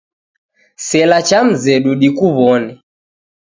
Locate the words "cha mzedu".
1.27-1.91